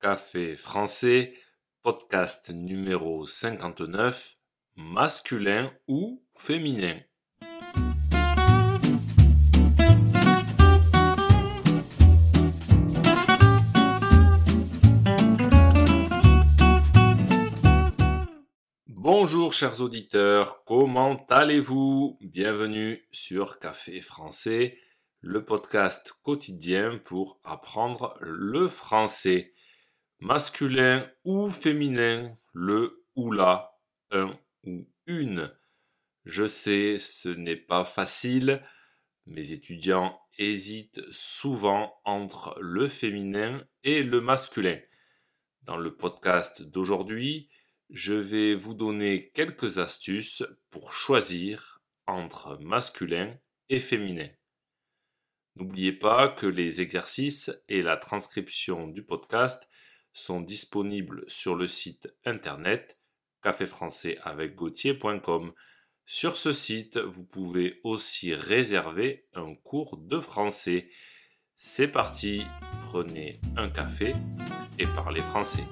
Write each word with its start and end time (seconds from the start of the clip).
Café 0.00 0.56
français, 0.56 1.32
podcast 1.82 2.50
numéro 2.50 3.26
59, 3.26 4.36
masculin 4.76 5.72
ou 5.88 6.22
féminin. 6.36 7.00
Bonjour 18.88 19.54
chers 19.54 19.80
auditeurs, 19.80 20.62
comment 20.64 21.24
allez-vous? 21.30 22.18
Bienvenue 22.20 23.08
sur 23.10 23.58
Café 23.58 24.02
français, 24.02 24.78
le 25.20 25.44
podcast 25.44 26.12
quotidien 26.22 26.98
pour 27.02 27.40
apprendre 27.44 28.14
le 28.20 28.68
français. 28.68 29.52
Masculin 30.20 31.06
ou 31.24 31.50
féminin, 31.50 32.38
le 32.54 33.04
ou 33.16 33.30
la, 33.30 33.78
un 34.10 34.38
ou 34.64 34.88
une. 35.06 35.54
Je 36.24 36.46
sais, 36.46 36.96
ce 36.96 37.28
n'est 37.28 37.54
pas 37.54 37.84
facile. 37.84 38.62
Mes 39.26 39.52
étudiants 39.52 40.18
hésitent 40.38 41.02
souvent 41.10 42.00
entre 42.04 42.58
le 42.62 42.88
féminin 42.88 43.62
et 43.84 44.02
le 44.02 44.22
masculin. 44.22 44.80
Dans 45.62 45.76
le 45.76 45.94
podcast 45.94 46.62
d'aujourd'hui, 46.62 47.50
je 47.90 48.14
vais 48.14 48.54
vous 48.54 48.74
donner 48.74 49.30
quelques 49.34 49.78
astuces 49.78 50.44
pour 50.70 50.94
choisir 50.94 51.82
entre 52.06 52.56
masculin 52.62 53.38
et 53.68 53.80
féminin. 53.80 54.30
N'oubliez 55.56 55.92
pas 55.92 56.28
que 56.28 56.46
les 56.46 56.80
exercices 56.80 57.50
et 57.68 57.82
la 57.82 57.98
transcription 57.98 58.88
du 58.88 59.02
podcast 59.04 59.68
sont 60.16 60.40
disponibles 60.40 61.24
sur 61.28 61.54
le 61.54 61.66
site 61.66 62.08
internet 62.24 62.98
caféfrançaisavecgautier.com. 63.42 65.52
Sur 66.06 66.38
ce 66.38 66.52
site, 66.52 66.96
vous 66.96 67.24
pouvez 67.24 67.80
aussi 67.84 68.32
réserver 68.34 69.28
un 69.34 69.54
cours 69.54 69.98
de 69.98 70.18
français. 70.18 70.88
C'est 71.54 71.88
parti, 71.88 72.44
prenez 72.84 73.42
un 73.56 73.68
café 73.68 74.14
et 74.78 74.86
parlez 74.86 75.20
français. 75.20 75.64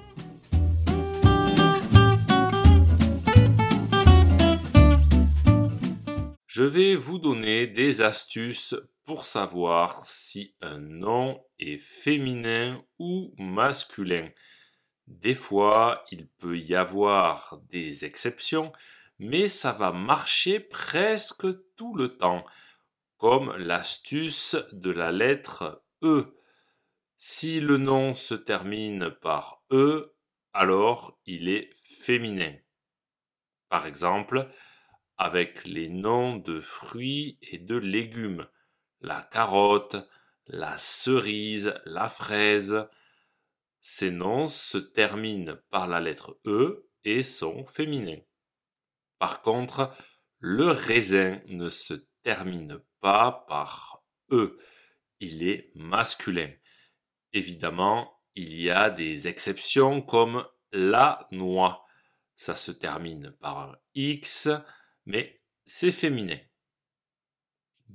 Je 6.46 6.64
vais 6.64 6.96
vous 6.96 7.18
donner 7.18 7.66
des 7.66 8.02
astuces 8.02 8.74
pour 9.04 9.24
savoir 9.24 10.06
si 10.06 10.54
un 10.60 10.78
nom 10.78 11.44
est 11.58 11.78
féminin 11.78 12.82
ou 12.98 13.34
masculin. 13.38 14.30
Des 15.06 15.34
fois, 15.34 16.04
il 16.10 16.28
peut 16.28 16.58
y 16.58 16.74
avoir 16.74 17.60
des 17.68 18.04
exceptions, 18.04 18.72
mais 19.18 19.48
ça 19.48 19.72
va 19.72 19.92
marcher 19.92 20.60
presque 20.60 21.46
tout 21.76 21.94
le 21.94 22.16
temps, 22.16 22.44
comme 23.18 23.54
l'astuce 23.56 24.56
de 24.72 24.90
la 24.90 25.12
lettre 25.12 25.84
E. 26.02 26.34
Si 27.16 27.60
le 27.60 27.76
nom 27.76 28.14
se 28.14 28.34
termine 28.34 29.10
par 29.10 29.62
E, 29.70 30.14
alors 30.52 31.18
il 31.26 31.48
est 31.48 31.70
féminin. 31.74 32.54
Par 33.68 33.86
exemple, 33.86 34.48
avec 35.16 35.64
les 35.66 35.88
noms 35.88 36.36
de 36.36 36.60
fruits 36.60 37.38
et 37.42 37.58
de 37.58 37.76
légumes, 37.76 38.46
la 39.04 39.22
carotte, 39.22 39.96
la 40.46 40.76
cerise, 40.78 41.74
la 41.84 42.08
fraise. 42.08 42.88
Ces 43.80 44.10
noms 44.10 44.48
se 44.48 44.78
terminent 44.78 45.56
par 45.70 45.86
la 45.86 46.00
lettre 46.00 46.38
E 46.46 46.88
et 47.04 47.22
sont 47.22 47.66
féminins. 47.66 48.22
Par 49.18 49.42
contre, 49.42 49.94
le 50.38 50.68
raisin 50.68 51.40
ne 51.46 51.68
se 51.68 51.94
termine 52.22 52.80
pas 53.00 53.44
par 53.46 54.02
E, 54.30 54.58
il 55.20 55.46
est 55.46 55.70
masculin. 55.74 56.50
Évidemment, 57.34 58.22
il 58.34 58.60
y 58.60 58.70
a 58.70 58.88
des 58.88 59.28
exceptions 59.28 60.00
comme 60.00 60.46
la 60.72 61.26
noix. 61.30 61.84
Ça 62.36 62.54
se 62.54 62.72
termine 62.72 63.32
par 63.40 63.70
un 63.70 63.78
X, 63.94 64.48
mais 65.04 65.42
c'est 65.64 65.92
féminin. 65.92 66.38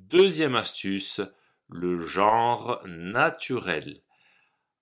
Deuxième 0.07 0.55
astuce, 0.55 1.21
le 1.67 2.07
genre 2.07 2.81
naturel. 2.87 4.01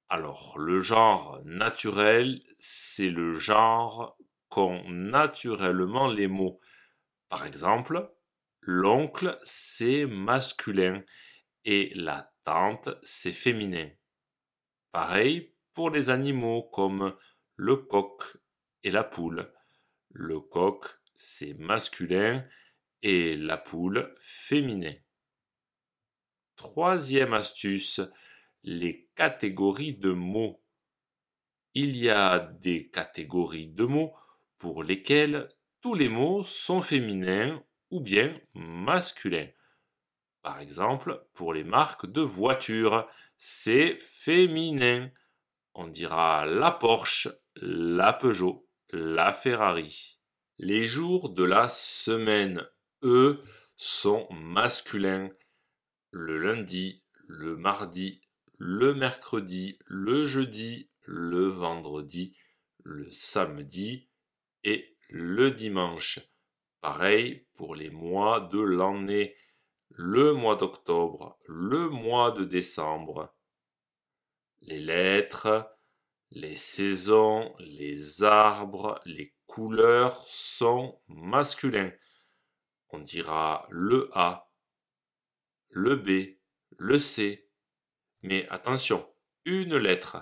Alors, 0.10 0.58
le 0.60 0.80
genre 0.80 1.42
naturel, 1.44 2.44
c'est 2.60 3.10
le 3.10 3.34
genre 3.34 4.16
qu'ont 4.48 4.88
naturellement 4.88 6.08
les 6.08 6.28
mots. 6.28 6.62
Par 7.30 7.46
exemple, 7.46 8.10
l'oncle, 8.62 9.38
c'est 9.44 10.06
masculin 10.06 11.04
et 11.66 11.92
la 11.96 12.32
tante, 12.46 12.90
c'est 13.02 13.34
féminin. 13.34 13.90
Pareil 14.92 15.54
pour 15.74 15.90
les 15.90 16.10
animaux 16.10 16.62
comme 16.62 17.18
le 17.56 17.76
coq 17.76 18.22
et 18.84 18.92
la 18.92 19.04
poule. 19.04 19.52
Le 20.12 20.40
coq, 20.40 20.86
c'est 21.16 21.56
masculin 21.56 22.46
et 23.02 23.36
la 23.36 23.58
poule 23.58 24.14
féminin. 24.20 24.94
Troisième 26.58 27.34
astuce, 27.34 28.02
les 28.64 29.08
catégories 29.16 29.94
de 29.94 30.12
mots. 30.12 30.62
Il 31.76 31.96
y 31.96 32.10
a 32.10 32.40
des 32.40 32.90
catégories 32.90 33.70
de 33.70 33.86
mots 33.86 34.14
pour 34.58 34.84
lesquelles 34.84 35.48
tous 35.82 35.94
les 35.94 36.10
mots 36.10 36.42
sont 36.42 36.82
féminins 36.82 37.64
ou 37.92 38.02
bien 38.02 38.42
masculins. 38.56 39.48
Par 40.42 40.60
exemple, 40.60 41.28
pour 41.34 41.54
les 41.54 41.64
marques 41.64 42.12
de 42.12 42.22
voitures, 42.22 43.08
c'est 43.38 43.98
féminin. 44.00 45.12
On 45.76 45.88
dira 45.88 46.48
la 46.48 46.72
Porsche, 46.72 47.30
la 47.62 48.14
Peugeot, 48.14 48.68
la 48.92 49.32
Ferrari. 49.32 50.20
Les 50.58 50.86
jours 50.86 51.30
de 51.30 51.44
la 51.44 51.70
semaine, 51.70 52.68
eux, 53.04 53.44
sont 53.76 54.28
masculins. 54.32 55.30
Le 56.20 56.40
lundi, 56.40 57.04
le 57.28 57.56
mardi, 57.56 58.22
le 58.58 58.96
mercredi, 58.96 59.78
le 59.86 60.26
jeudi, 60.26 60.90
le 61.04 61.46
vendredi, 61.46 62.36
le 62.84 63.08
samedi 63.12 64.10
et 64.64 64.98
le 65.10 65.52
dimanche. 65.52 66.20
Pareil 66.82 67.46
pour 67.56 67.76
les 67.76 67.92
mois 67.92 68.40
de 68.40 68.60
l'année, 68.60 69.36
le 69.92 70.34
mois 70.34 70.56
d'octobre, 70.56 71.38
le 71.46 71.88
mois 71.90 72.32
de 72.32 72.46
décembre. 72.46 73.32
Les 74.62 74.80
lettres, 74.80 75.72
les 76.32 76.56
saisons, 76.56 77.54
les 77.60 78.24
arbres, 78.24 79.00
les 79.06 79.36
couleurs 79.46 80.18
sont 80.26 81.00
masculins. 81.08 81.94
On 82.90 82.98
dira 82.98 83.68
le 83.70 84.10
A, 84.14 84.47
le 85.70 85.96
B, 85.96 86.40
le 86.78 86.98
C. 87.00 87.50
Mais 88.22 88.48
attention, 88.50 89.08
une 89.46 89.78
lettre. 89.78 90.18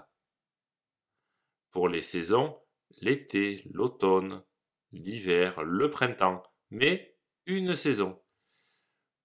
Pour 1.71 1.89
les 1.89 2.01
saisons, 2.01 2.61
l'été, 3.01 3.61
l'automne, 3.71 4.43
l'hiver, 4.91 5.63
le 5.63 5.89
printemps, 5.89 6.43
mais 6.69 7.17
une 7.45 7.75
saison. 7.75 8.21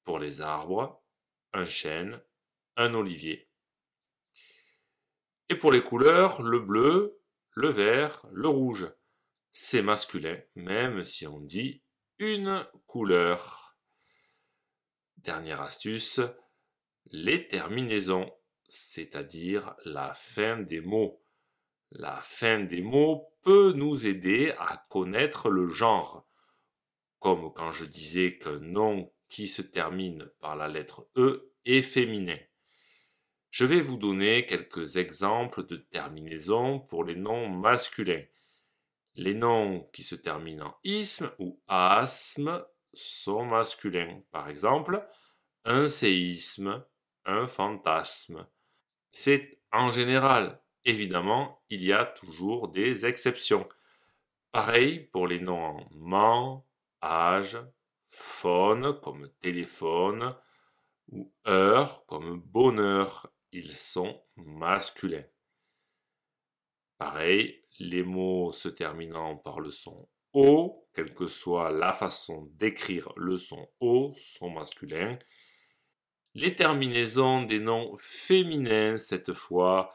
Pour 0.04 0.19
les 0.19 0.41
arbres, 0.41 1.04
un 1.53 1.64
chêne, 1.64 2.22
un 2.76 2.94
olivier. 2.94 3.50
Et 5.48 5.56
pour 5.56 5.72
les 5.72 5.82
couleurs, 5.82 6.42
le 6.42 6.60
bleu, 6.60 7.20
le 7.52 7.69
vert, 7.69 8.25
le 8.32 8.49
rouge. 8.49 8.93
C'est 9.52 9.82
masculin, 9.82 10.40
même 10.55 11.05
si 11.05 11.26
on 11.26 11.40
dit 11.40 11.82
une 12.19 12.66
couleur. 12.87 13.69
Dernière 15.25 15.61
astuce, 15.61 16.22
les 17.11 17.46
terminaisons, 17.46 18.32
c'est-à-dire 18.64 19.75
la 19.84 20.14
fin 20.14 20.56
des 20.56 20.81
mots. 20.81 21.22
La 21.90 22.17
fin 22.22 22.61
des 22.61 22.81
mots 22.81 23.31
peut 23.43 23.72
nous 23.72 24.06
aider 24.06 24.55
à 24.58 24.87
connaître 24.88 25.50
le 25.50 25.69
genre, 25.69 26.26
comme 27.19 27.52
quand 27.52 27.70
je 27.70 27.84
disais 27.84 28.38
qu'un 28.38 28.61
nom 28.61 29.12
qui 29.28 29.46
se 29.46 29.61
termine 29.61 30.31
par 30.40 30.56
la 30.56 30.69
lettre 30.69 31.06
E 31.17 31.52
est 31.66 31.82
féminin. 31.82 32.38
Je 33.50 33.66
vais 33.66 33.82
vous 33.82 33.99
donner 33.99 34.46
quelques 34.46 34.96
exemples 34.96 35.66
de 35.66 35.76
terminaisons 35.76 36.81
pour 36.81 37.05
les 37.05 37.16
noms 37.16 37.46
masculins. 37.46 38.25
Les 39.16 39.34
noms 39.34 39.87
qui 39.93 40.02
se 40.02 40.14
terminent 40.14 40.69
en 40.69 40.76
isme 40.82 41.31
ou 41.38 41.61
asme 41.69 42.64
sont 42.92 43.44
masculins. 43.44 44.22
Par 44.31 44.48
exemple, 44.48 45.06
un 45.64 45.90
séisme, 45.90 46.84
un 47.25 47.46
fantasme. 47.46 48.46
C'est 49.10 49.60
en 49.72 49.90
général 49.92 50.60
évidemment, 50.84 51.62
il 51.69 51.84
y 51.84 51.92
a 51.92 52.04
toujours 52.04 52.69
des 52.69 53.06
exceptions. 53.06 53.69
Pareil 54.52 55.00
pour 55.12 55.26
les 55.26 55.40
noms 55.40 55.62
en 55.62 55.88
man, 55.92 56.62
âge, 57.02 57.58
phone 58.06 58.98
comme 59.00 59.31
téléphone 59.40 60.34
ou 61.08 61.32
heure 61.46 62.04
comme 62.06 62.40
bonheur. 62.40 63.32
Ils 63.52 63.76
sont 63.76 64.22
masculins. 64.37 65.26
Pareil, 66.98 67.64
les 67.78 68.02
mots 68.02 68.52
se 68.52 68.69
terminant 68.69 69.37
par 69.37 69.60
le 69.60 69.70
son 69.70 70.08
O, 70.32 70.88
quelle 70.94 71.15
que 71.15 71.27
soit 71.27 71.71
la 71.71 71.93
façon 71.93 72.49
d'écrire 72.55 73.12
le 73.17 73.37
son 73.37 73.69
O, 73.81 74.15
sont 74.17 74.50
masculins. 74.50 75.19
Les 76.35 76.55
terminaisons 76.55 77.43
des 77.43 77.59
noms 77.59 77.97
féminins, 77.99 78.97
cette 78.97 79.32
fois, 79.32 79.93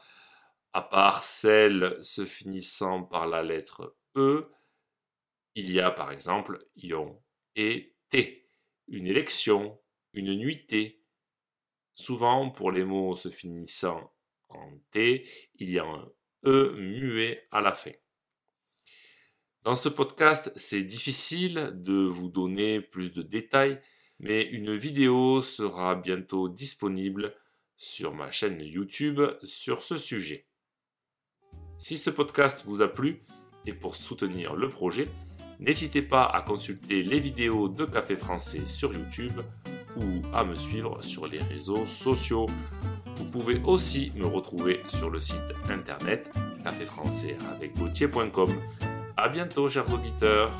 à 0.72 0.82
part 0.82 1.22
celles 1.22 1.96
se 2.02 2.24
finissant 2.26 3.02
par 3.02 3.26
la 3.26 3.42
lettre 3.42 3.96
E, 4.16 4.50
il 5.54 5.72
y 5.72 5.80
a 5.80 5.90
par 5.90 6.12
exemple 6.12 6.58
ion 6.76 7.22
et 7.54 7.96
T, 8.10 8.46
une 8.88 9.06
élection, 9.06 9.80
une 10.12 10.34
nuitée. 10.34 11.02
Souvent, 11.94 12.50
pour 12.50 12.72
les 12.72 12.84
mots 12.84 13.16
se 13.16 13.30
finissant 13.30 14.12
en 14.50 14.78
T, 14.90 15.26
il 15.54 15.70
y 15.70 15.78
a 15.78 15.84
un 15.84 16.12
E 16.44 16.74
muet 16.76 17.48
à 17.50 17.62
la 17.62 17.74
fin. 17.74 17.92
Dans 19.66 19.76
ce 19.76 19.88
podcast, 19.88 20.52
c'est 20.54 20.84
difficile 20.84 21.72
de 21.74 22.04
vous 22.04 22.28
donner 22.28 22.80
plus 22.80 23.12
de 23.12 23.20
détails, 23.20 23.80
mais 24.20 24.44
une 24.44 24.76
vidéo 24.76 25.42
sera 25.42 25.96
bientôt 25.96 26.48
disponible 26.48 27.34
sur 27.76 28.14
ma 28.14 28.30
chaîne 28.30 28.60
YouTube 28.60 29.20
sur 29.42 29.82
ce 29.82 29.96
sujet. 29.96 30.46
Si 31.78 31.98
ce 31.98 32.10
podcast 32.10 32.62
vous 32.64 32.80
a 32.80 32.86
plu 32.86 33.24
et 33.66 33.72
pour 33.72 33.96
soutenir 33.96 34.54
le 34.54 34.68
projet, 34.68 35.08
n'hésitez 35.58 36.02
pas 36.02 36.26
à 36.26 36.42
consulter 36.42 37.02
les 37.02 37.18
vidéos 37.18 37.68
de 37.68 37.86
Café 37.86 38.16
Français 38.16 38.66
sur 38.66 38.94
YouTube 38.94 39.40
ou 39.96 40.22
à 40.32 40.44
me 40.44 40.54
suivre 40.54 41.02
sur 41.02 41.26
les 41.26 41.40
réseaux 41.40 41.86
sociaux. 41.86 42.46
Vous 43.16 43.24
pouvez 43.24 43.60
aussi 43.64 44.12
me 44.14 44.26
retrouver 44.26 44.80
sur 44.86 45.10
le 45.10 45.18
site 45.18 45.42
internet 45.68 46.30
caféfrançais 46.62 47.36
avec 47.50 47.74
A 49.18 49.28
bientôt, 49.28 49.70
chers 49.70 49.90
auditeurs. 49.92 50.50